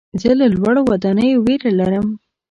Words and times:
زه 0.21 0.31
له 0.39 0.45
لوړو 0.55 0.81
ودانیو 0.91 1.43
ویره 1.45 1.71
لرم. 1.79 2.07